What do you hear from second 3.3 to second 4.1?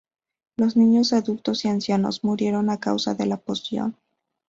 poción.